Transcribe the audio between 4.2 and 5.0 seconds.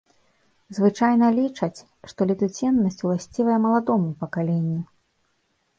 пакаленню.